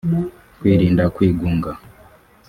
Kwirinda 0.59 1.03
kwigunga 1.15 1.71